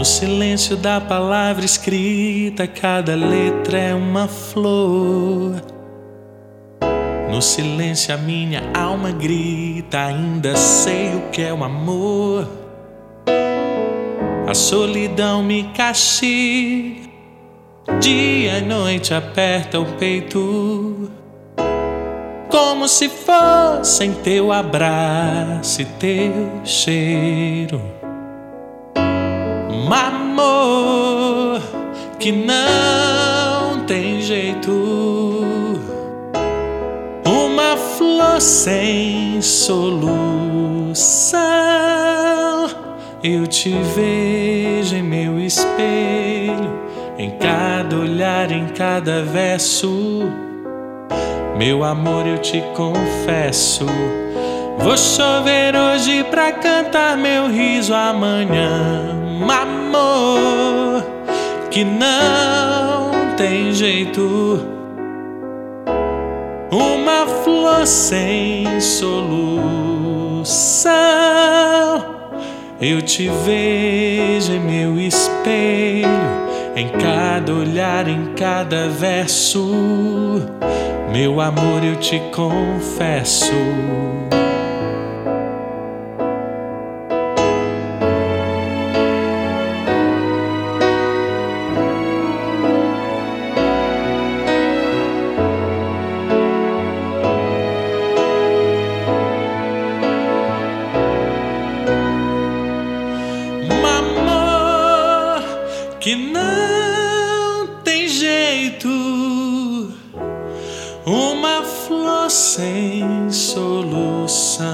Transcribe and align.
No 0.00 0.04
silêncio 0.06 0.78
da 0.78 0.98
palavra 0.98 1.62
escrita, 1.62 2.66
cada 2.66 3.14
letra 3.14 3.76
é 3.76 3.94
uma 3.94 4.26
flor. 4.26 5.62
No 7.30 7.42
silêncio 7.42 8.14
a 8.14 8.16
minha 8.16 8.62
alma 8.72 9.12
grita, 9.12 10.06
ainda 10.06 10.56
sei 10.56 11.14
o 11.16 11.28
que 11.30 11.42
é 11.42 11.52
o 11.52 11.62
amor. 11.62 12.48
A 14.48 14.54
solidão 14.54 15.42
me 15.42 15.64
castiga, 15.74 17.10
dia 18.00 18.56
e 18.56 18.62
noite 18.62 19.12
aperta 19.12 19.78
o 19.78 19.84
peito. 19.98 21.10
Como 22.48 22.88
se 22.88 23.10
fossem 23.10 24.14
teu 24.14 24.50
abraço 24.50 25.82
e 25.82 25.84
teu 25.84 26.32
cheiro. 26.64 27.99
Amor 30.40 31.60
que 32.18 32.32
não 32.32 33.84
tem 33.86 34.22
jeito. 34.22 34.72
Uma 37.26 37.76
flor 37.76 38.40
sem 38.40 39.42
solução. 39.42 40.00
Eu 43.22 43.46
te 43.46 43.70
vejo 43.94 44.96
em 44.96 45.02
meu 45.02 45.38
espelho, 45.38 46.80
em 47.18 47.32
cada 47.32 47.96
olhar, 47.96 48.50
em 48.50 48.68
cada 48.68 49.22
verso. 49.22 50.22
Meu 51.58 51.84
amor, 51.84 52.26
eu 52.26 52.38
te 52.38 52.62
confesso. 52.74 53.84
Vou 54.78 54.96
chover 54.96 55.74
hoje 55.76 56.24
pra 56.24 56.52
cantar 56.52 57.16
meu 57.16 57.48
riso 57.48 57.94
amanhã. 57.94 59.10
Amor 59.48 61.04
que 61.70 61.84
não 61.84 63.34
tem 63.36 63.72
jeito. 63.72 64.66
Uma 66.70 67.26
flor 67.42 67.86
sem 67.86 68.80
solução. 68.80 69.50
Eu 72.80 73.02
te 73.02 73.28
vejo 73.44 74.52
em 74.52 74.60
meu 74.60 74.98
espelho, 74.98 76.08
em 76.74 76.88
cada 76.88 77.52
olhar, 77.52 78.08
em 78.08 78.32
cada 78.34 78.88
verso. 78.88 79.68
Meu 81.12 81.40
amor, 81.40 81.84
eu 81.84 81.96
te 81.96 82.20
confesso. 82.32 83.52
Que 106.00 106.16
não 106.16 107.66
tem 107.84 108.08
jeito, 108.08 108.88
uma 111.04 111.62
flor 111.62 112.30
sem 112.30 113.30
solução. 113.30 114.64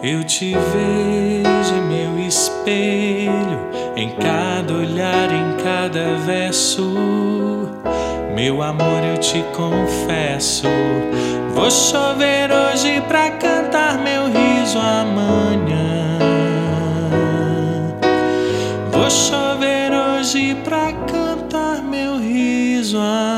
Eu 0.00 0.22
te 0.22 0.54
vejo 0.54 1.74
em 1.74 1.82
meu 1.82 2.24
espelho, 2.24 3.58
em 3.96 4.10
cada 4.10 4.72
olhar, 4.74 5.28
em 5.32 5.56
cada 5.64 6.16
verso. 6.24 6.94
Meu 8.32 8.62
amor, 8.62 9.02
eu 9.02 9.18
te 9.18 9.44
confesso. 9.56 10.68
Vou 11.52 11.70
chover 11.70 12.48
hoje 12.52 13.02
pra 13.08 13.30
cantar 13.30 13.98
meu 13.98 14.26
riso 14.26 14.78
amanhã. 14.78 16.13
a 22.96 23.33